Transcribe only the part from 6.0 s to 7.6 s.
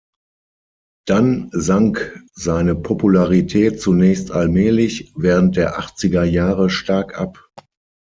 Jahre stark ab.